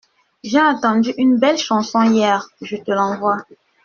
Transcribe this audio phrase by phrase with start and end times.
[0.43, 3.43] J'ai entendu une belle chanson hier, je te l'envoie.